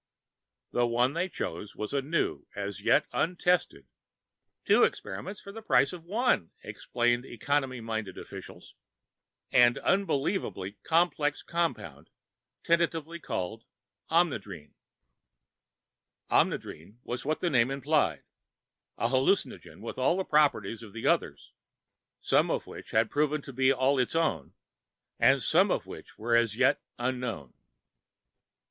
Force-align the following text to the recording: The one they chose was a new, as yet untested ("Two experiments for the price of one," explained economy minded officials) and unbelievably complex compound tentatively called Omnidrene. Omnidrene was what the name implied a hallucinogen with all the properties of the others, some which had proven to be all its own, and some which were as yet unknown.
The 0.71 0.87
one 0.87 1.13
they 1.13 1.29
chose 1.29 1.75
was 1.75 1.93
a 1.93 2.01
new, 2.01 2.47
as 2.55 2.81
yet 2.81 3.05
untested 3.13 3.85
("Two 4.65 4.83
experiments 4.83 5.39
for 5.39 5.51
the 5.51 5.61
price 5.61 5.93
of 5.93 6.05
one," 6.05 6.49
explained 6.63 7.23
economy 7.23 7.81
minded 7.81 8.17
officials) 8.17 8.73
and 9.51 9.77
unbelievably 9.77 10.79
complex 10.81 11.43
compound 11.43 12.09
tentatively 12.63 13.19
called 13.19 13.65
Omnidrene. 14.09 14.73
Omnidrene 16.31 16.97
was 17.03 17.23
what 17.23 17.39
the 17.39 17.51
name 17.51 17.69
implied 17.69 18.23
a 18.97 19.09
hallucinogen 19.09 19.81
with 19.81 19.99
all 19.99 20.17
the 20.17 20.23
properties 20.25 20.81
of 20.81 20.93
the 20.93 21.05
others, 21.05 21.53
some 22.19 22.47
which 22.49 22.89
had 22.89 23.11
proven 23.11 23.43
to 23.43 23.53
be 23.53 23.71
all 23.71 23.99
its 23.99 24.15
own, 24.15 24.55
and 25.19 25.43
some 25.43 25.69
which 25.69 26.17
were 26.17 26.35
as 26.35 26.55
yet 26.55 26.81
unknown. 26.97 27.53